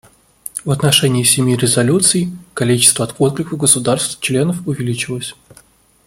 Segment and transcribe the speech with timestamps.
[0.65, 5.35] В отношении семи резолюций количество откликов государств-членов увеличилось.